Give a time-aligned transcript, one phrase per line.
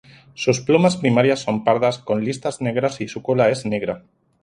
[0.33, 4.03] Sus plumas primarias son pardas con listas negras y su cola es negra.